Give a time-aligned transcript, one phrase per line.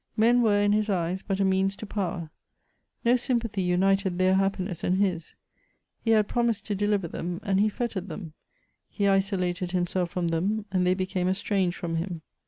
[0.17, 2.31] Men were in his eyes but a means to power;
[3.05, 5.35] no sympathy united their happiness and his:
[6.03, 8.33] he had promised to deliver them, and he fettered them;
[8.89, 12.23] he isolated himself from them, and they became estranged from him.